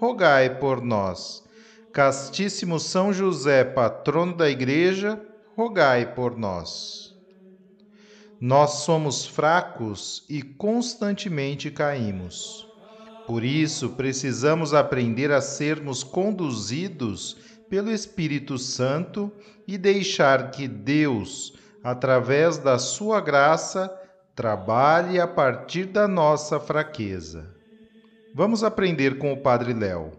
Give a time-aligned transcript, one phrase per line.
[0.00, 1.44] rogai por nós.
[1.92, 5.20] Castíssimo São José, patrono da Igreja,
[5.54, 7.14] rogai por nós.
[8.40, 12.66] Nós somos fracos e constantemente caímos.
[13.26, 17.36] Por isso, precisamos aprender a sermos conduzidos
[17.68, 19.30] pelo Espírito Santo
[19.68, 21.52] e deixar que Deus,
[21.84, 23.94] através da Sua graça,
[24.34, 27.59] trabalhe a partir da nossa fraqueza.
[28.32, 30.12] Vamos aprender com o Padre Léo.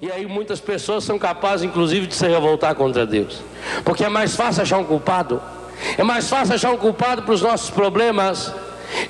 [0.00, 3.42] E aí muitas pessoas são capazes, inclusive, de se revoltar contra Deus.
[3.84, 5.42] Porque é mais fácil achar um culpado.
[5.98, 8.52] É mais fácil achar um culpado para os nossos problemas.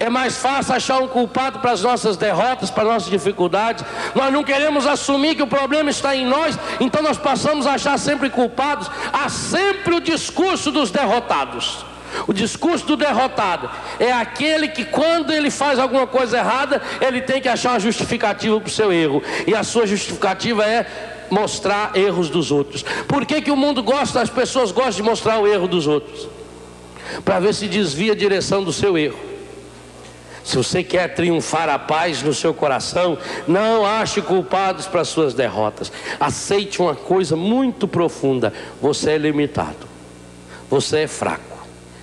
[0.01, 3.85] É mais fácil achar um culpado para as nossas derrotas, para as nossas dificuldades.
[4.15, 7.99] Nós não queremos assumir que o problema está em nós, então nós passamos a achar
[7.99, 8.91] sempre culpados.
[9.13, 11.85] Há sempre o discurso dos derrotados.
[12.27, 17.41] O discurso do derrotado é aquele que, quando ele faz alguma coisa errada, ele tem
[17.41, 19.23] que achar uma justificativa para o seu erro.
[19.47, 20.87] E a sua justificativa é
[21.31, 22.85] mostrar erros dos outros.
[23.09, 26.29] Por que, que o mundo gosta, as pessoas gostam de mostrar o erro dos outros?
[27.25, 29.19] Para ver se desvia a direção do seu erro.
[30.47, 35.91] Se você quer triunfar a paz no seu coração, não ache culpados para suas derrotas.
[36.21, 39.89] Aceite uma coisa muito profunda: você é limitado,
[40.71, 41.46] você é fraco.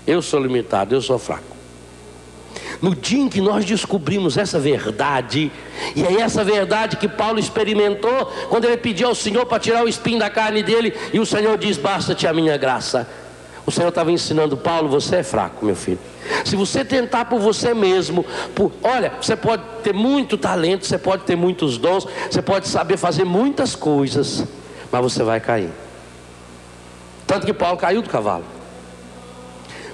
[0.06, 1.54] Eu sou limitado, eu sou fraco.
[2.82, 5.52] No dia em que nós descobrimos essa verdade,
[5.96, 9.88] e é essa verdade que Paulo experimentou quando ele pediu ao Senhor para tirar o
[9.88, 13.08] espinho da carne dele, e o Senhor diz: Basta-te a minha graça.
[13.66, 16.00] O Senhor estava ensinando Paulo: Você é fraco, meu filho.
[16.44, 21.24] Se você tentar por você mesmo, por, olha, você pode ter muito talento, você pode
[21.24, 24.44] ter muitos dons, você pode saber fazer muitas coisas,
[24.92, 25.70] mas você vai cair.
[27.26, 28.44] Tanto que Paulo caiu do cavalo.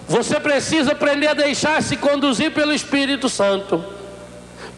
[0.09, 3.85] Você precisa aprender a deixar-se conduzir pelo Espírito Santo.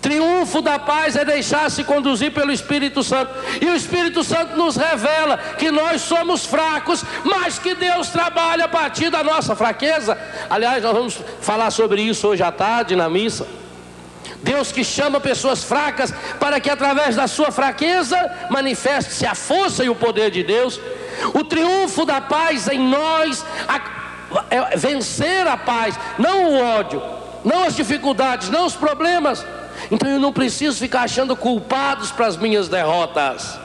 [0.02, 3.32] Triunfo da paz é deixar-se conduzir pelo Espírito Santo.
[3.62, 8.68] E o Espírito Santo nos revela que nós somos fracos, mas que Deus trabalha a
[8.68, 10.18] partir da nossa fraqueza.
[10.50, 13.48] Aliás, nós vamos falar sobre isso hoje à tarde na missa.
[14.44, 18.18] Deus que chama pessoas fracas para que através da sua fraqueza
[18.50, 20.78] manifeste-se a força e o poder de Deus.
[21.34, 23.46] O triunfo da paz em nós,
[24.50, 27.02] é vencer a paz, não o ódio,
[27.44, 29.46] não as dificuldades, não os problemas.
[29.90, 33.60] Então eu não preciso ficar achando culpados para as minhas derrotas.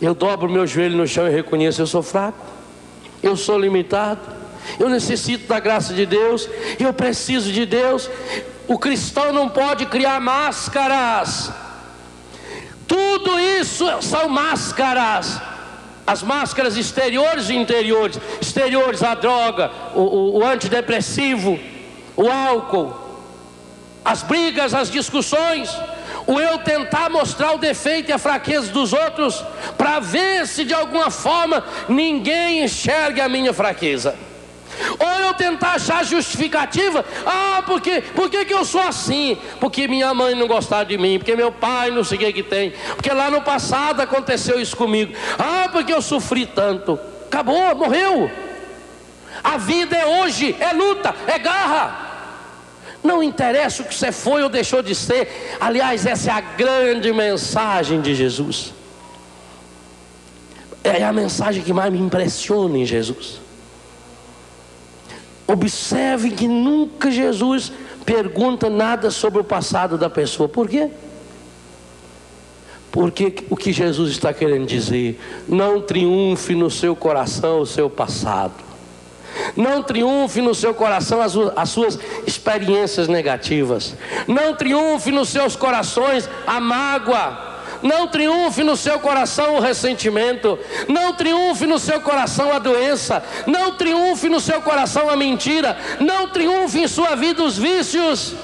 [0.00, 2.44] Eu dobro meu joelho no chão e reconheço: eu sou fraco,
[3.22, 4.20] eu sou limitado,
[4.78, 8.10] eu necessito da graça de Deus, eu preciso de Deus.
[8.66, 11.52] O cristão não pode criar máscaras.
[12.86, 15.40] Tudo isso são máscaras
[16.12, 18.18] as máscaras exteriores e interiores.
[18.40, 21.58] Exteriores, a droga, o, o, o antidepressivo,
[22.16, 22.94] o álcool,
[24.04, 25.70] as brigas, as discussões,
[26.26, 29.42] o eu tentar mostrar o defeito e a fraqueza dos outros,
[29.78, 34.14] para ver se de alguma forma ninguém enxerga a minha fraqueza.
[34.98, 39.36] Ou eu tentar achar justificativa, ah, porque, por que, eu sou assim?
[39.60, 42.42] Porque minha mãe não gostava de mim, porque meu pai não sei o que, que
[42.42, 46.98] tem, porque lá no passado aconteceu isso comigo, ah, porque eu sofri tanto.
[47.26, 48.30] Acabou, morreu.
[49.42, 52.10] A vida é hoje, é luta, é garra.
[53.02, 55.56] Não interessa o que você foi ou deixou de ser.
[55.60, 58.72] Aliás, essa é a grande mensagem de Jesus.
[60.84, 63.41] É a mensagem que mais me impressiona em Jesus.
[65.52, 67.70] Observe que nunca Jesus
[68.06, 70.48] pergunta nada sobre o passado da pessoa.
[70.48, 70.88] Por quê?
[72.90, 78.54] Porque o que Jesus está querendo dizer, não triunfe no seu coração o seu passado.
[79.54, 83.94] Não triunfe no seu coração as, as, suas experiências negativas.
[84.26, 87.51] Não triunfe nos seus corações a mágoa.
[87.82, 90.58] Não triunfe no seu coração o ressentimento.
[90.88, 93.22] Não triunfe no seu coração a doença.
[93.46, 95.76] Não triunfe no seu coração a mentira.
[96.00, 98.34] Não triunfe em sua vida os vícios.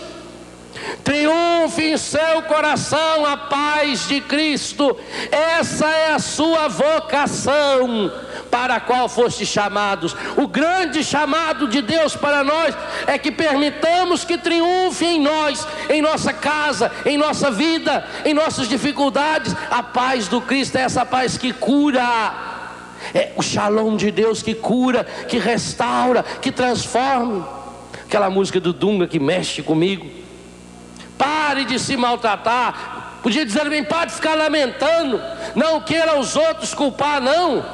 [1.02, 4.96] Triunfe em seu coração a paz de Cristo.
[5.30, 8.12] Essa é a sua vocação
[8.50, 10.14] para a qual foste chamados.
[10.36, 12.74] O grande chamado de Deus para nós
[13.06, 18.68] é que permitamos que triunfe em nós, em nossa casa, em nossa vida, em nossas
[18.68, 19.54] dificuldades.
[19.70, 22.04] A paz do Cristo é essa paz que cura.
[23.14, 27.48] É o shalom de Deus que cura, que restaura, que transforma.
[28.04, 30.27] Aquela música do Dunga que mexe comigo.
[31.18, 33.18] Pare de se maltratar.
[33.22, 35.20] Podia dizer bem, pare de ficar lamentando.
[35.54, 37.64] Não queira os outros culpar, não.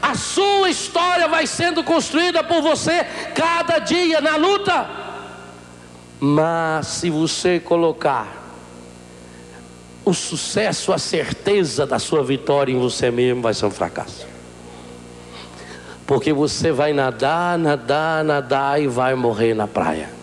[0.00, 3.04] A sua história vai sendo construída por você
[3.34, 4.88] cada dia na luta.
[6.20, 8.40] Mas se você colocar
[10.04, 14.26] o sucesso, a certeza da sua vitória em você mesmo, vai ser um fracasso.
[16.06, 20.19] Porque você vai nadar, nadar, nadar e vai morrer na praia.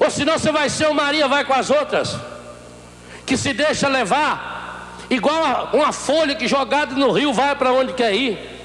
[0.00, 2.16] Ou senão você vai ser o Maria, vai com as outras,
[3.24, 8.14] que se deixa levar, igual uma folha que jogada no rio vai para onde quer
[8.14, 8.56] ir.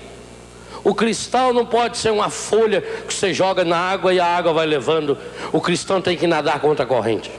[0.84, 4.52] O cristão não pode ser uma folha que você joga na água e a água
[4.52, 5.18] vai levando.
[5.52, 7.32] O cristão tem que nadar contra a corrente.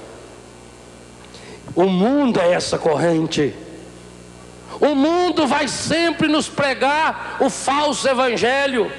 [1.75, 3.52] O mundo é essa corrente.
[4.81, 8.90] O mundo vai sempre nos pregar o falso evangelho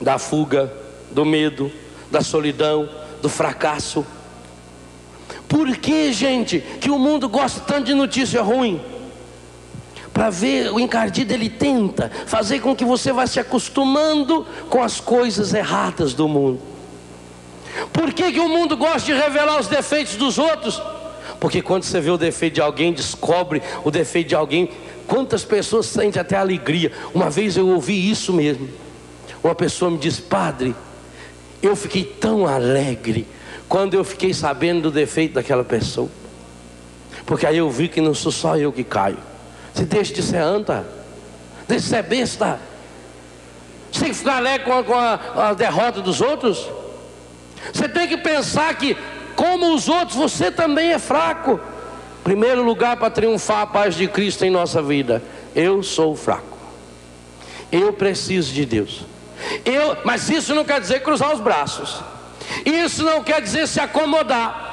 [0.00, 0.72] da fuga,
[1.10, 1.70] do medo,
[2.10, 2.88] da solidão,
[3.22, 4.04] do fracasso.
[5.48, 8.82] Por que, gente, que o mundo gosta tanto de notícia ruim?
[10.12, 15.00] Para ver o encardido, ele tenta fazer com que você vá se acostumando com as
[15.00, 16.60] coisas erradas do mundo.
[17.92, 20.82] Por que, que o mundo gosta de revelar os defeitos dos outros?
[21.40, 24.70] Porque quando você vê o defeito de alguém, descobre o defeito de alguém,
[25.06, 26.92] quantas pessoas sentem até alegria.
[27.14, 28.68] Uma vez eu ouvi isso mesmo.
[29.42, 30.74] Uma pessoa me disse, padre,
[31.62, 33.26] eu fiquei tão alegre
[33.68, 36.10] quando eu fiquei sabendo do defeito daquela pessoa.
[37.24, 39.18] Porque aí eu vi que não sou só eu que caio.
[39.72, 40.84] Você deixa de ser anta,
[41.68, 42.60] deixa de ser besta.
[43.90, 46.68] Você tem que ficar alegre com a, com a, a derrota dos outros.
[47.72, 48.96] Você tem que pensar que,
[49.36, 51.60] como os outros, você também é fraco.
[52.24, 55.22] Primeiro lugar para triunfar a paz de Cristo em nossa vida.
[55.54, 56.58] Eu sou fraco.
[57.70, 59.11] Eu preciso de Deus.
[59.64, 62.00] Eu, mas isso não quer dizer cruzar os braços.
[62.64, 64.70] Isso não quer dizer se acomodar.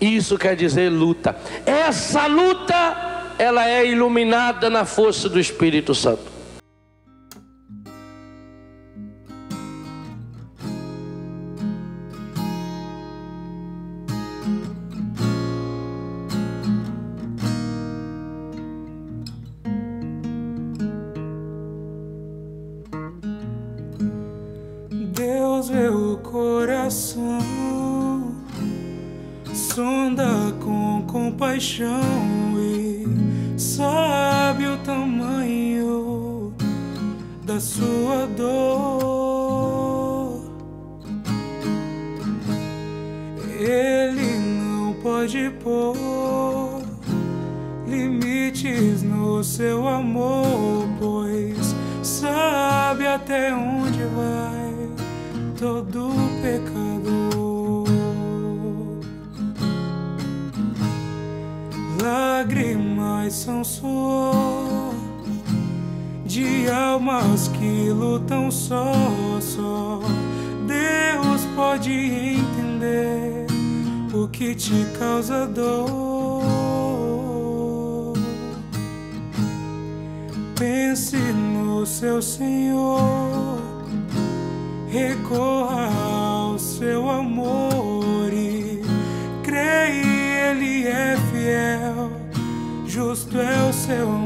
[0.00, 1.36] Isso quer dizer luta.
[1.64, 6.33] Essa luta, ela é iluminada na força do Espírito Santo.
[81.94, 83.62] Seu Senhor,
[84.88, 88.82] recorra ao seu amor e
[89.44, 92.10] creia, Ele é fiel
[92.84, 94.23] justo é o seu amor.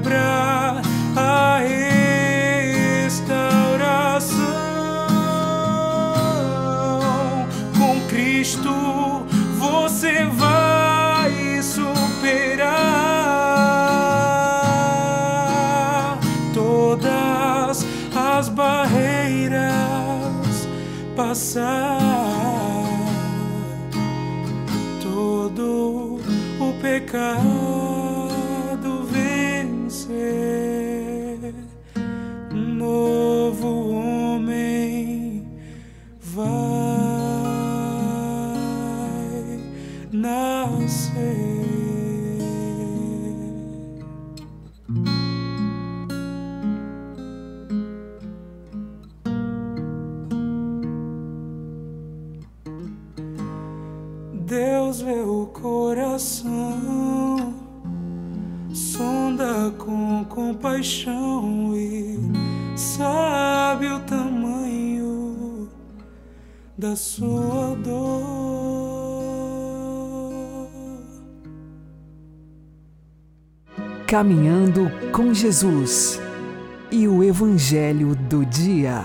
[0.00, 0.49] Abra
[74.10, 76.20] Caminhando com Jesus
[76.90, 79.04] e o Evangelho do Dia.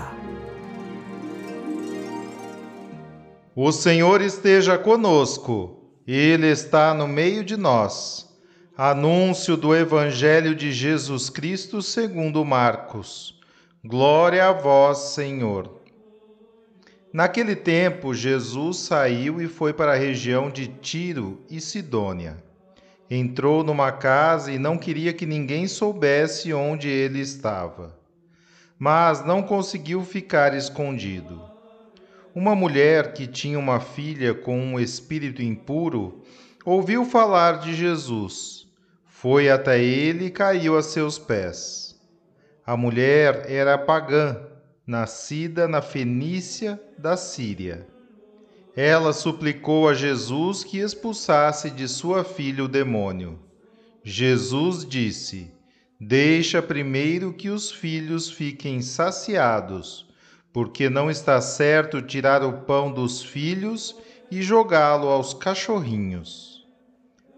[3.56, 8.36] O Senhor esteja conosco, Ele está no meio de nós.
[8.76, 13.40] Anúncio do Evangelho de Jesus Cristo segundo Marcos.
[13.86, 15.84] Glória a vós, Senhor.
[17.14, 22.44] Naquele tempo, Jesus saiu e foi para a região de Tiro e Sidônia.
[23.10, 27.96] Entrou numa casa e não queria que ninguém soubesse onde ele estava.
[28.80, 31.42] Mas não conseguiu ficar escondido.
[32.34, 36.24] Uma mulher que tinha uma filha com um espírito impuro
[36.66, 38.68] ouviu falar de Jesus.
[39.06, 41.96] Foi até ele e caiu a seus pés.
[42.66, 44.42] A mulher era pagã,
[44.86, 47.88] nascida na Fenícia da Síria.
[48.76, 53.40] Ela suplicou a Jesus que expulsasse de sua filha o demônio.
[54.04, 55.50] Jesus disse:
[55.98, 60.06] Deixa primeiro que os filhos fiquem saciados,
[60.52, 63.96] porque não está certo tirar o pão dos filhos
[64.30, 66.68] e jogá-lo aos cachorrinhos.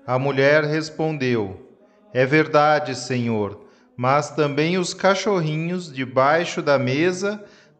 [0.07, 1.69] A mulher respondeu:
[2.11, 7.43] É verdade, Senhor, mas também os cachorrinhos debaixo da mesa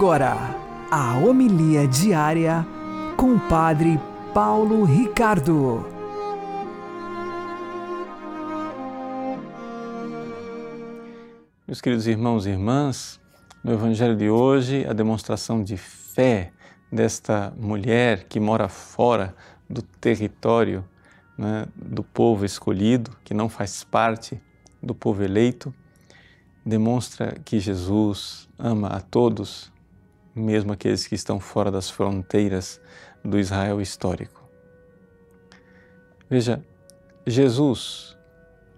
[0.00, 0.34] Agora,
[0.90, 2.66] a homilia diária
[3.18, 4.00] com o Padre
[4.32, 5.86] Paulo Ricardo.
[11.68, 13.20] Meus queridos irmãos e irmãs,
[13.62, 16.50] no Evangelho de hoje, a demonstração de fé
[16.90, 19.36] desta mulher que mora fora
[19.68, 20.82] do território
[21.36, 24.40] né, do povo escolhido, que não faz parte
[24.82, 25.74] do povo eleito,
[26.64, 29.70] demonstra que Jesus ama a todos,
[30.34, 32.80] mesmo aqueles que estão fora das fronteiras
[33.24, 34.48] do Israel histórico.
[36.28, 36.62] Veja,
[37.26, 38.16] Jesus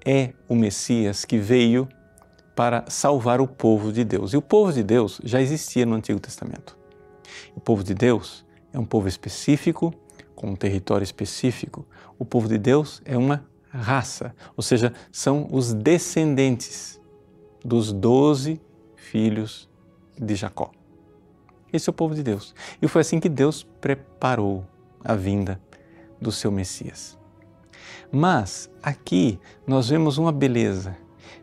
[0.04, 1.88] é o Messias que veio
[2.54, 4.32] para salvar o povo de Deus.
[4.32, 6.76] E o povo de Deus já existia no Antigo Testamento.
[7.54, 9.94] O povo de Deus é um povo específico,
[10.34, 11.86] com um território específico.
[12.18, 17.00] O povo de Deus é uma raça, ou seja, são os descendentes
[17.64, 18.60] dos doze
[18.96, 19.68] filhos
[20.18, 20.70] de Jacó.
[21.72, 22.54] Esse é o povo de Deus.
[22.80, 24.64] E foi assim que Deus preparou
[25.04, 25.60] a vinda
[26.20, 27.18] do seu Messias.
[28.10, 30.96] Mas aqui nós vemos uma beleza.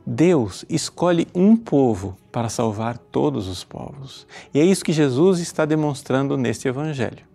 [0.05, 4.27] Deus escolhe um povo para salvar todos os povos.
[4.53, 7.27] E é isso que Jesus está demonstrando neste Evangelho.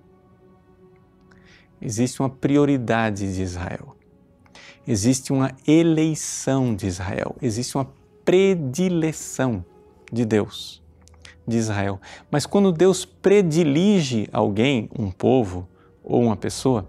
[1.81, 3.97] Existe uma prioridade de Israel.
[4.87, 7.37] Existe uma eleição de Israel.
[7.43, 7.89] Existe uma
[8.25, 9.65] predileção
[10.11, 10.83] de Deus,
[11.47, 12.01] de Israel.
[12.31, 15.69] Mas quando Deus predilige alguém, um povo
[16.03, 16.89] ou uma pessoa,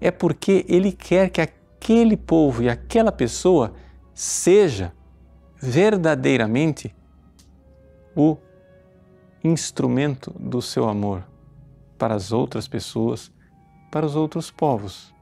[0.00, 3.74] é porque Ele quer que aquele povo e aquela pessoa
[4.14, 4.92] seja
[5.60, 6.94] verdadeiramente
[8.14, 8.36] o
[9.42, 11.24] instrumento do seu amor
[11.96, 13.30] para as outras pessoas,
[13.90, 15.12] para os outros povos.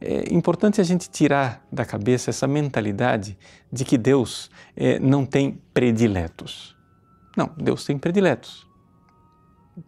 [0.00, 3.38] É importante a gente tirar da cabeça essa mentalidade
[3.72, 6.73] de que Deus é, não tem prediletos.
[7.36, 8.66] Não, Deus tem prediletos.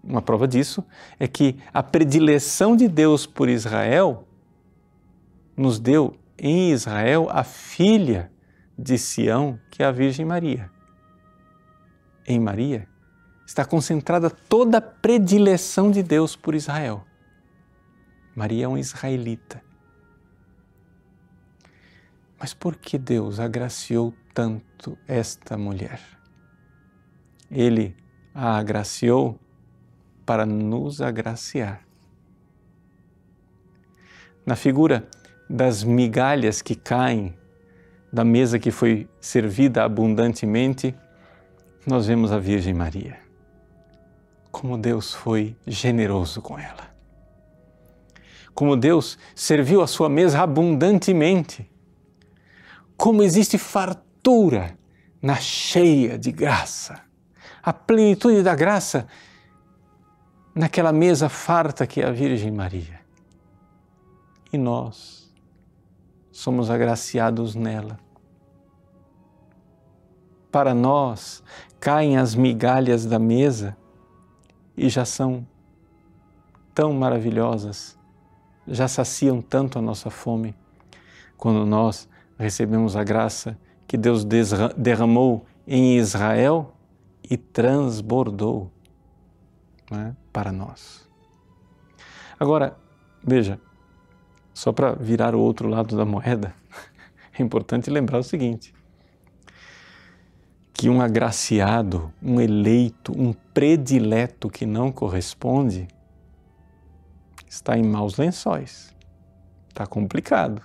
[0.02, 0.84] Uma prova disso
[1.18, 4.26] é que a predileção de Deus por Israel
[5.56, 8.30] nos deu em Israel a filha
[8.78, 10.70] de Sião, que é a Virgem Maria.
[12.26, 12.88] Em Maria
[13.46, 17.06] está concentrada toda a predileção de Deus por Israel.
[18.34, 19.62] Maria é uma israelita.
[22.38, 26.15] Mas por que Deus agraciou tanto esta mulher?
[27.50, 27.96] Ele
[28.34, 29.38] a agraciou
[30.24, 31.80] para nos agraciar.
[34.44, 35.08] Na figura
[35.48, 37.34] das migalhas que caem
[38.12, 40.94] da mesa que foi servida abundantemente,
[41.86, 43.18] nós vemos a Virgem Maria.
[44.50, 46.94] Como Deus foi generoso com ela.
[48.54, 51.70] Como Deus serviu a sua mesa abundantemente.
[52.96, 54.76] Como existe fartura
[55.20, 57.05] na cheia de graça.
[57.66, 59.08] A plenitude da graça
[60.54, 63.00] naquela mesa farta que é a Virgem Maria.
[64.52, 65.34] E nós
[66.30, 67.98] somos agraciados nela.
[70.52, 71.42] Para nós
[71.80, 73.76] caem as migalhas da mesa
[74.76, 75.44] e já são
[76.72, 77.98] tão maravilhosas,
[78.64, 80.54] já saciam tanto a nossa fome,
[81.36, 82.08] quando nós
[82.38, 83.58] recebemos a graça
[83.88, 84.24] que Deus
[84.76, 86.75] derramou em Israel
[87.30, 88.70] e transbordou
[89.90, 91.08] né, para nós.
[92.38, 92.76] Agora,
[93.22, 93.60] veja,
[94.52, 96.54] só para virar o outro lado da moeda,
[97.38, 98.74] é importante lembrar o seguinte:
[100.72, 105.88] que um agraciado, um eleito, um predileto que não corresponde
[107.48, 108.94] está em maus lençóis.
[109.68, 110.62] Está complicado.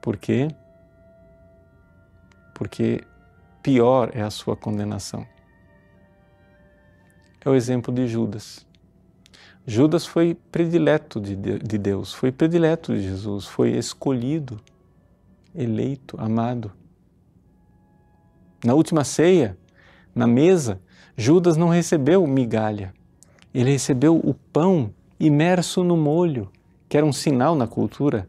[0.00, 0.48] Por quê?
[2.54, 3.04] Porque
[3.62, 5.26] pior é a sua condenação
[7.44, 8.66] é o exemplo de Judas.
[9.66, 14.60] Judas foi predileto de, de Deus, foi predileto de Jesus, foi escolhido,
[15.54, 16.72] eleito, amado.
[18.64, 19.56] Na última ceia,
[20.14, 20.80] na mesa,
[21.16, 22.92] Judas não recebeu migalha,
[23.54, 26.50] ele recebeu o pão imerso no molho,
[26.88, 28.28] que era um sinal na cultura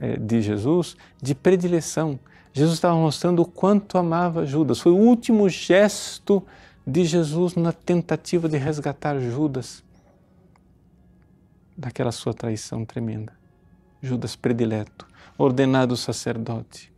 [0.00, 2.18] eh, de Jesus de predileção.
[2.52, 4.80] Jesus estava mostrando o quanto amava Judas.
[4.80, 6.42] Foi o último gesto
[6.86, 9.84] de Jesus na tentativa de resgatar Judas
[11.76, 13.32] daquela sua traição tremenda.
[14.00, 15.06] Judas predileto,
[15.38, 16.92] ordenado sacerdote,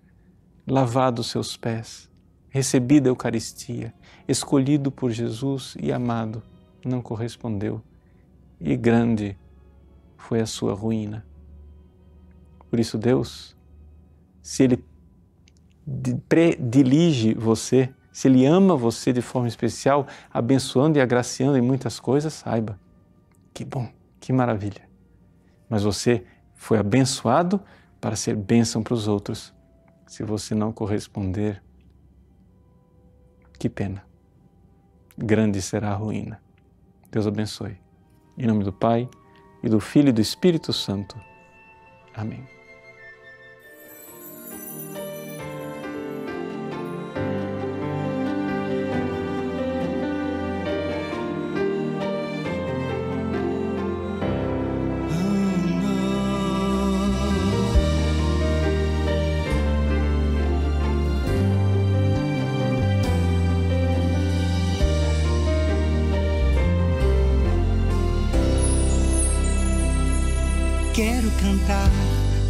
[0.67, 2.11] lavado seus pés,
[2.49, 3.93] recebido a Eucaristia,
[4.27, 6.43] escolhido por Jesus e amado,
[6.85, 7.83] não correspondeu.
[8.61, 9.37] E grande
[10.17, 11.27] foi a sua ruína.
[12.71, 13.55] Por isso, Deus,
[14.43, 14.85] se Ele
[16.29, 22.33] predilige você, se Ele ama você de forma especial, abençoando e agraciando em muitas coisas,
[22.33, 22.79] saiba.
[23.53, 23.89] Que bom,
[24.21, 24.89] que maravilha.
[25.69, 26.25] Mas você
[26.55, 27.61] foi abençoado
[28.01, 29.53] para ser bênção para os outros.
[30.07, 31.61] Se você não corresponder,
[33.59, 34.07] que pena.
[35.19, 36.41] Grande será a ruína.
[37.11, 37.77] Deus abençoe.
[38.39, 39.09] Em nome do Pai,
[39.61, 41.21] e do Filho e do Espírito Santo.
[42.15, 42.47] Amém.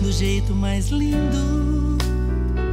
[0.05, 1.97] Do jeito mais lindo.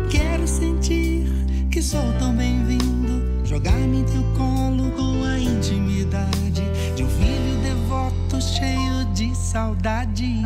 [0.10, 1.32] Quero sentir
[1.72, 3.46] que sou tão bem-vindo.
[3.46, 6.62] Jogar-me em teu colo com a intimidade
[6.94, 10.42] de um filho devoto cheio de saudade.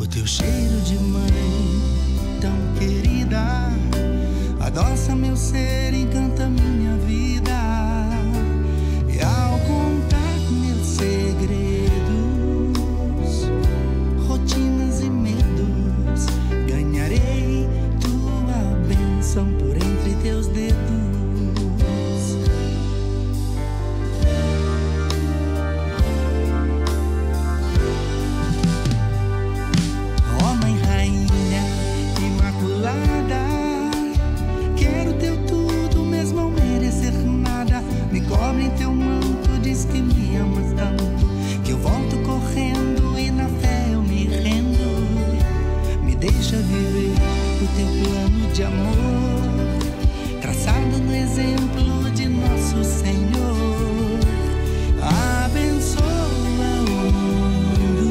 [0.00, 3.68] O teu cheiro de mãe, tão querida,
[4.60, 7.71] adoça meu ser, encanta minha vida.
[51.32, 54.20] Exemplo de nosso Senhor.
[55.44, 58.10] Abençoa o mundo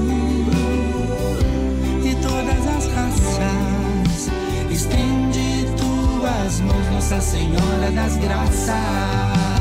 [2.04, 4.32] e todas as raças.
[4.72, 9.61] Estende tuas mãos, Nossa Senhora das Graças.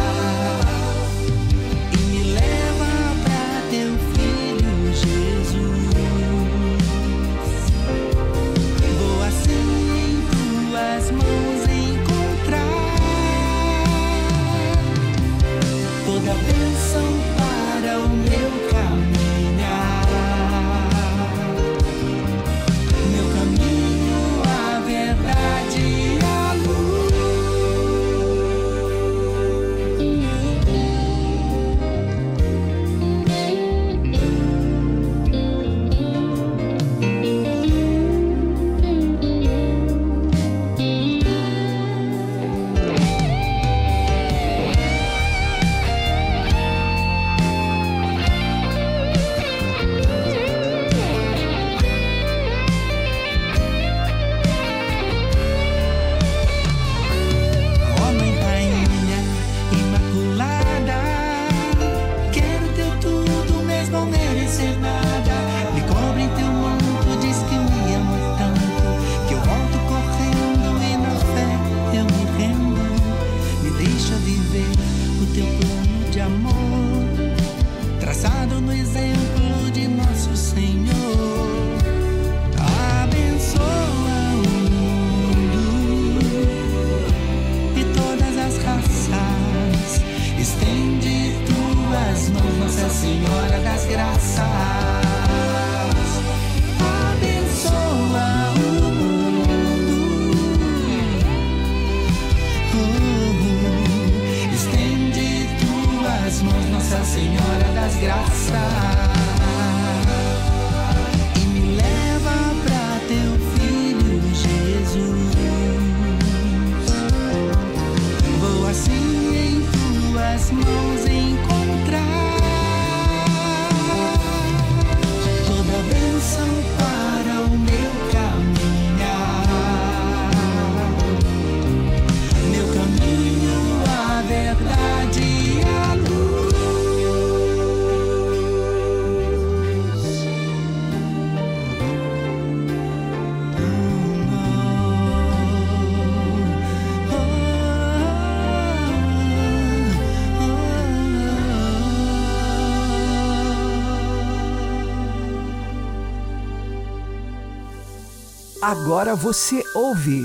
[158.70, 160.22] Agora você ouve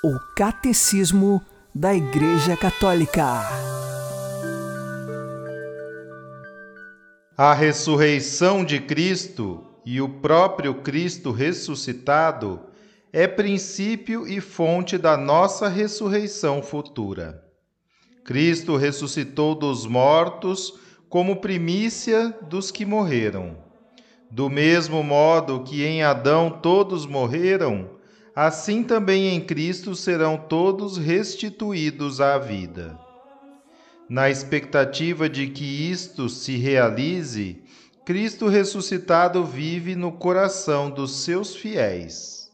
[0.00, 1.42] o Catecismo
[1.74, 3.40] da Igreja Católica.
[7.36, 12.60] A ressurreição de Cristo e o próprio Cristo ressuscitado
[13.12, 17.42] é princípio e fonte da nossa ressurreição futura.
[18.24, 20.72] Cristo ressuscitou dos mortos
[21.08, 23.65] como primícia dos que morreram.
[24.30, 27.90] Do mesmo modo que em Adão todos morreram,
[28.34, 32.98] assim também em Cristo serão todos restituídos à vida.
[34.08, 37.62] Na expectativa de que isto se realize,
[38.04, 42.48] Cristo ressuscitado vive no coração dos seus fiéis.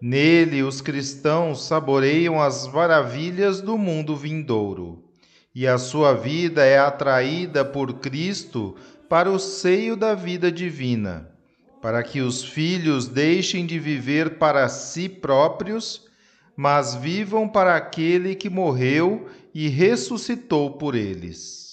[0.00, 5.05] Nele, os cristãos saboreiam as maravilhas do mundo vindouro,
[5.56, 8.76] e a sua vida é atraída por Cristo
[9.08, 11.30] para o seio da vida divina,
[11.80, 16.10] para que os filhos deixem de viver para si próprios,
[16.54, 21.65] mas vivam para aquele que morreu e ressuscitou por eles.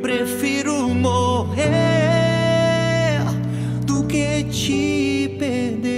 [0.00, 1.62] prefiro morrer
[3.84, 5.92] do que te perder.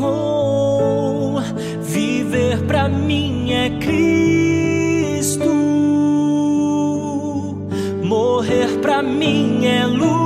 [0.00, 1.40] Oh,
[1.82, 5.50] viver pra mim é Cristo,
[8.02, 10.23] morrer pra mim é luz.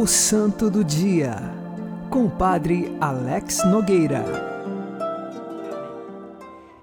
[0.00, 1.36] O Santo do Dia,
[2.08, 4.24] com o Padre Alex Nogueira.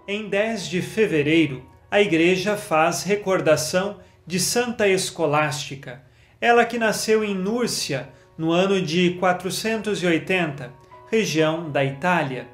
[0.08, 6.04] Em 10 de fevereiro, a Igreja faz recordação de Santa Escolástica,
[6.40, 10.72] ela que nasceu em Núrcia no ano de 480,
[11.10, 12.48] região da Itália.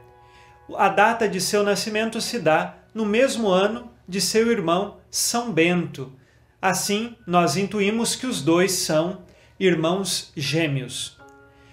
[0.77, 6.13] A data de seu nascimento se dá no mesmo ano de seu irmão São Bento.
[6.61, 9.23] Assim, nós intuímos que os dois são
[9.65, 11.17] irmãos gêmeos.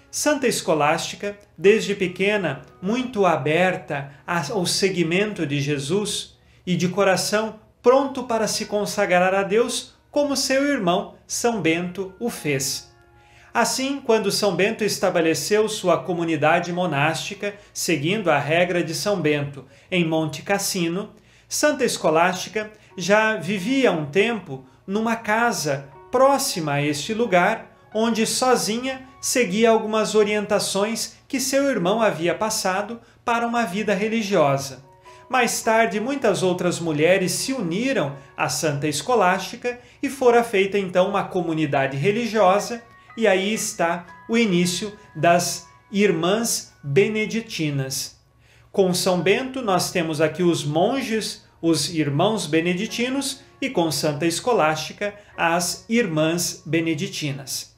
[0.09, 8.47] Santa Escolástica, desde pequena, muito aberta ao seguimento de Jesus e de coração pronto para
[8.47, 12.91] se consagrar a Deus, como seu irmão São Bento o fez.
[13.53, 20.05] Assim, quando São Bento estabeleceu sua comunidade monástica, seguindo a regra de São Bento, em
[20.05, 21.09] Monte Cassino,
[21.49, 29.69] Santa Escolástica já vivia um tempo numa casa próxima a este lugar, onde sozinha seguia
[29.69, 34.83] algumas orientações que seu irmão havia passado para uma vida religiosa.
[35.29, 41.23] Mais tarde, muitas outras mulheres se uniram à Santa Escolástica e fora feita então uma
[41.23, 42.81] comunidade religiosa,
[43.15, 48.19] e aí está o início das Irmãs Beneditinas.
[48.73, 55.13] Com São Bento, nós temos aqui os monges, os irmãos beneditinos, e com Santa Escolástica,
[55.37, 57.70] as Irmãs Beneditinas.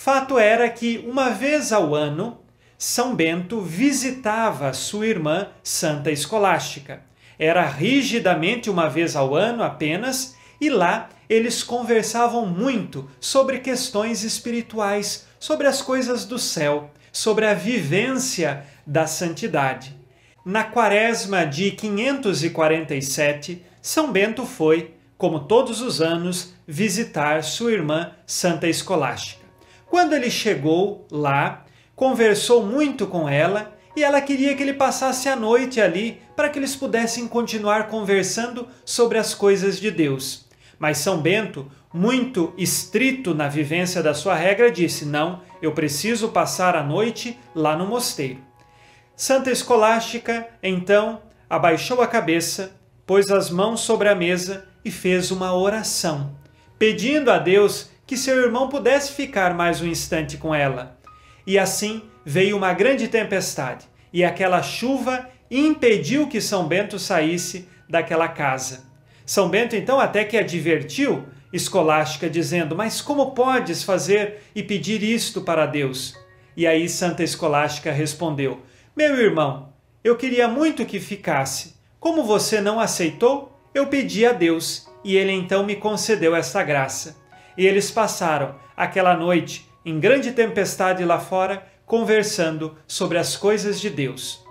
[0.00, 2.38] Fato era que, uma vez ao ano,
[2.78, 7.02] São Bento visitava sua irmã Santa Escolástica.
[7.36, 15.26] Era rigidamente uma vez ao ano apenas, e lá eles conversavam muito sobre questões espirituais,
[15.40, 19.96] sobre as coisas do céu, sobre a vivência da santidade.
[20.44, 28.68] Na quaresma de 547, São Bento foi, como todos os anos, visitar sua irmã Santa
[28.68, 29.47] Escolástica.
[29.90, 31.64] Quando ele chegou lá,
[31.96, 36.58] conversou muito com ela e ela queria que ele passasse a noite ali para que
[36.58, 40.46] eles pudessem continuar conversando sobre as coisas de Deus.
[40.78, 46.76] Mas São Bento, muito estrito na vivência da sua regra, disse: Não, eu preciso passar
[46.76, 48.38] a noite lá no mosteiro.
[49.16, 55.52] Santa Escolástica, então, abaixou a cabeça, pôs as mãos sobre a mesa e fez uma
[55.56, 56.36] oração,
[56.78, 60.98] pedindo a Deus que seu irmão pudesse ficar mais um instante com ela.
[61.46, 68.26] E assim veio uma grande tempestade, e aquela chuva impediu que São Bento saísse daquela
[68.26, 68.86] casa.
[69.26, 75.42] São Bento então até que advertiu Escolástica, dizendo: Mas como podes fazer e pedir isto
[75.42, 76.14] para Deus?
[76.56, 78.62] E aí Santa Escolástica respondeu:
[78.96, 81.74] Meu irmão, eu queria muito que ficasse.
[82.00, 87.27] Como você não aceitou, eu pedi a Deus, e ele então me concedeu esta graça.
[87.58, 93.90] E eles passaram aquela noite em grande tempestade lá fora, conversando sobre as coisas de
[93.90, 94.46] Deus.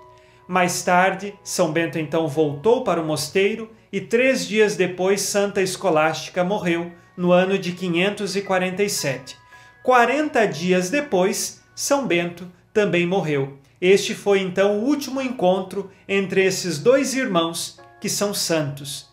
[0.45, 6.43] Mais tarde, São Bento então voltou para o mosteiro e três dias depois Santa Escolástica
[6.43, 9.37] morreu, no ano de 547.
[9.81, 13.57] Quarenta dias depois, São Bento também morreu.
[13.79, 19.06] Este foi então o último encontro entre esses dois irmãos que são santos.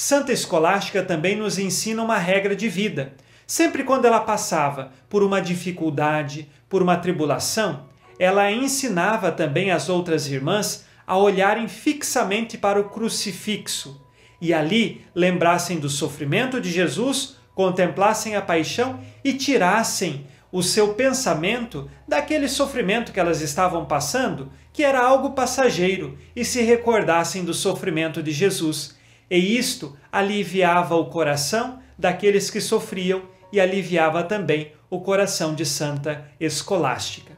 [0.00, 3.14] Santa Escolástica também nos ensina uma regra de vida.
[3.44, 10.28] Sempre quando ela passava por uma dificuldade, por uma tribulação, ela ensinava também as outras
[10.28, 14.00] irmãs a olharem fixamente para o crucifixo
[14.40, 21.90] e ali lembrassem do sofrimento de Jesus, contemplassem a paixão e tirassem o seu pensamento
[22.06, 28.22] daquele sofrimento que elas estavam passando, que era algo passageiro, e se recordassem do sofrimento
[28.22, 28.96] de Jesus.
[29.30, 36.24] E isto aliviava o coração daqueles que sofriam e aliviava também o coração de Santa
[36.40, 37.36] Escolástica.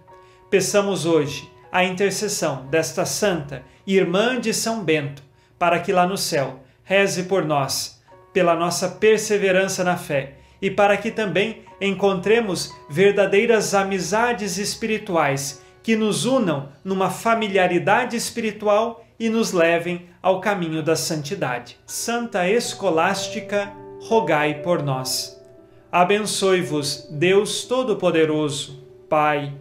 [0.49, 5.23] Peçamos hoje a intercessão desta santa irmã de São Bento,
[5.59, 10.97] para que lá no céu reze por nós, pela nossa perseverança na fé e para
[10.97, 20.07] que também encontremos verdadeiras amizades espirituais que nos unam numa familiaridade espiritual e nos levem
[20.23, 21.77] ao caminho da santidade.
[21.87, 25.39] Santa Escolástica, rogai por nós.
[25.93, 29.53] Abençoe-vos Deus Todo-Poderoso, Pai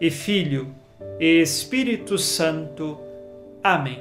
[0.00, 0.72] e Filho
[1.18, 2.96] e Espírito Santo.
[3.62, 4.00] Amém.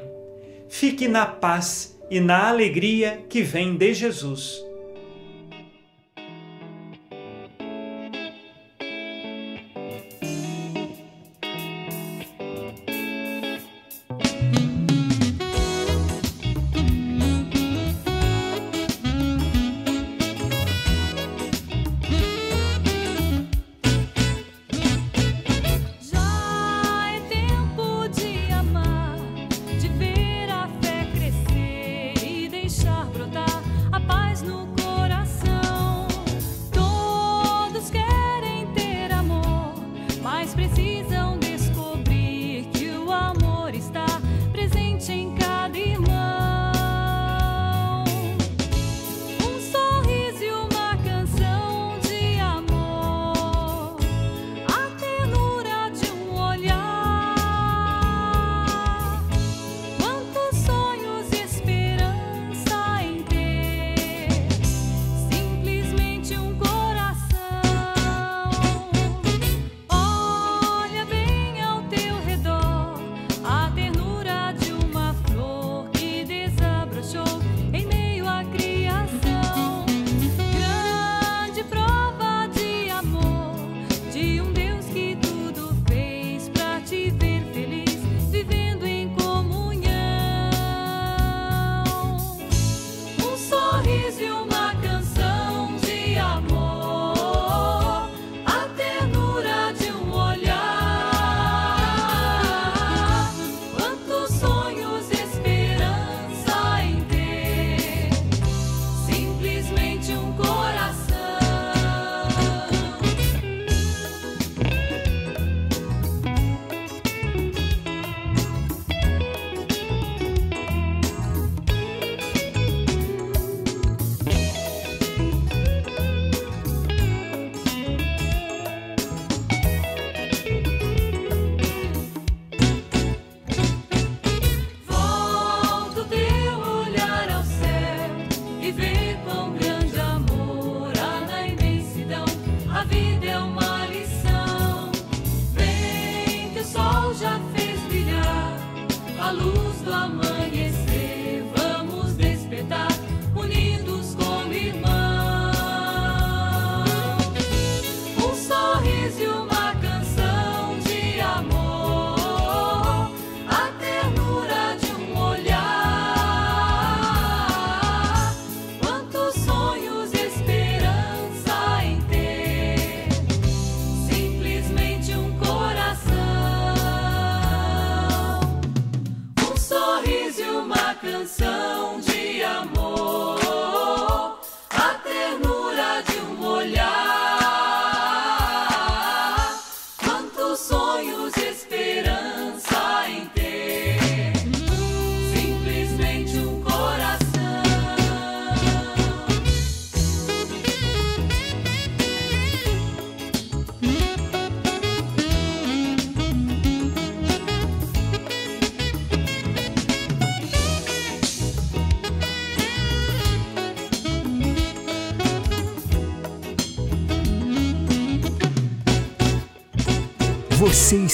[0.69, 4.63] Fique na paz e na alegria que vem de Jesus.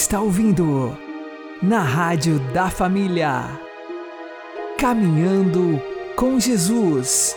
[0.08, 0.97] Está ouvindo
[1.62, 3.60] na Rádio da Família.
[4.80, 5.82] Caminhando
[6.16, 7.36] com Jesus.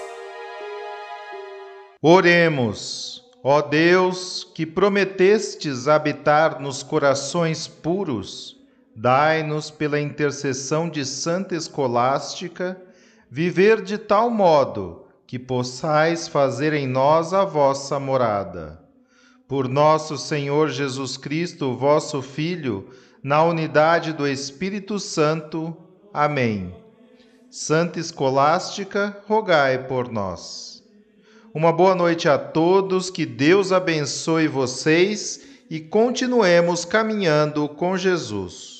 [2.00, 8.56] Oremos, ó Deus, que prometestes habitar nos corações puros,
[8.94, 12.80] dai-nos pela intercessão de Santa Escolástica
[13.28, 18.89] viver de tal modo que possais fazer em nós a vossa morada
[19.51, 22.88] por nosso Senhor Jesus Cristo, vosso Filho,
[23.20, 25.76] na unidade do Espírito Santo.
[26.14, 26.72] Amém.
[27.51, 30.84] Santa Escolástica, rogai por nós.
[31.53, 38.79] Uma boa noite a todos, que Deus abençoe vocês e continuemos caminhando com Jesus.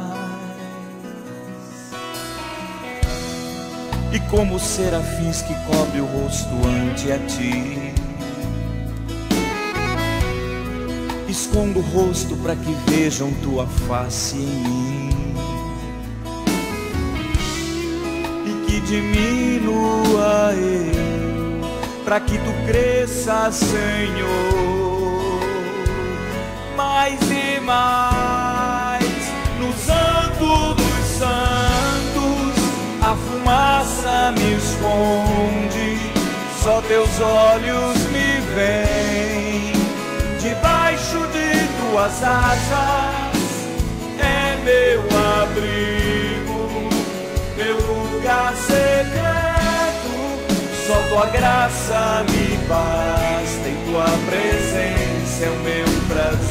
[4.13, 7.91] E como serafins que cobre o rosto ante a Ti
[11.31, 15.09] Escondo o rosto para que vejam tua face em mim
[18.45, 21.61] e que diminua eu,
[22.03, 24.29] para que tu cresças, Senhor,
[26.75, 29.03] mais e mais
[29.57, 31.31] no Santo dos Santos.
[33.01, 33.15] A
[34.31, 35.99] me esconde,
[36.61, 39.73] só teus olhos me veem
[40.39, 43.41] debaixo de tuas asas
[44.21, 45.01] é meu
[45.41, 46.89] abrigo,
[47.57, 49.31] meu lugar secreto.
[50.87, 56.50] Só tua graça me basta e tua presença é o meu prazer.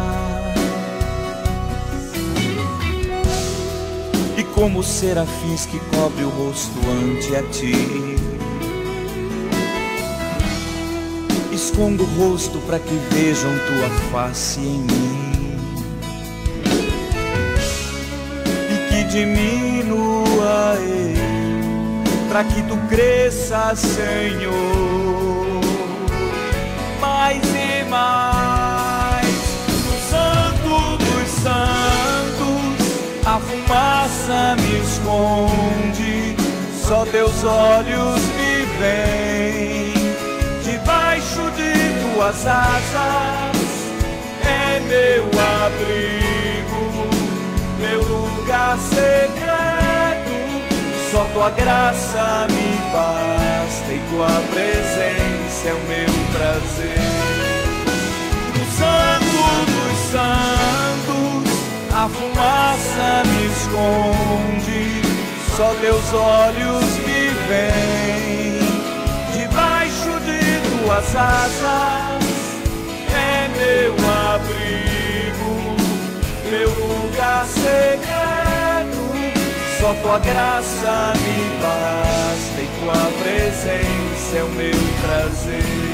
[4.61, 8.15] Como serafins que cobre o rosto ante a ti.
[11.51, 15.57] Escondo o rosto para que vejam tua face em mim
[18.69, 24.53] e que diminua eu, para que tu cresças, Senhor,
[26.99, 29.25] mais e mais
[29.85, 31.65] no Santo dos Santos.
[33.25, 33.39] A
[34.31, 36.35] fumaça me esconde,
[36.87, 39.93] só teus olhos me veem.
[40.63, 41.73] Debaixo de
[42.13, 43.57] tuas asas
[44.43, 45.25] é meu
[45.65, 47.09] abrigo,
[47.79, 49.41] meu lugar secreto.
[51.11, 57.01] Só tua graça me basta e tua presença é o meu prazer.
[58.55, 60.90] No Santo dos Santos
[62.03, 65.01] a fumaça me esconde,
[65.55, 68.59] só teus olhos me veem.
[69.33, 70.39] Debaixo de
[70.83, 72.23] tuas asas
[73.13, 73.93] é meu
[74.33, 75.53] abrigo,
[76.49, 79.01] meu lugar secreto.
[79.79, 85.90] Só tua graça me basta e tua presença é o meu prazer.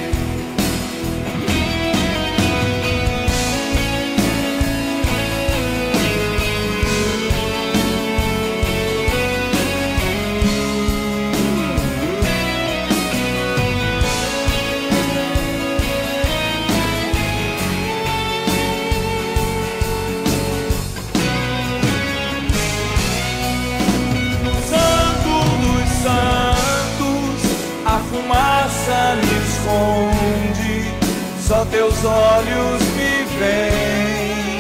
[31.97, 34.57] Teus olhos me veem.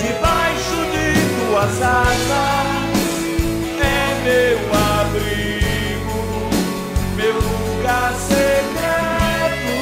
[0.00, 1.06] Debaixo de
[1.38, 3.12] tuas asas
[3.80, 4.58] é meu
[5.00, 6.20] abrigo,
[7.16, 9.72] meu lugar secreto.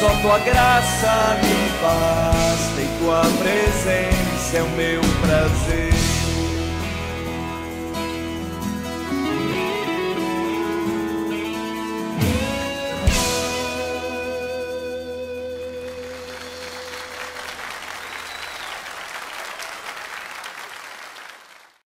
[0.00, 5.95] Só tua graça me basta e tua presença é o meu prazer.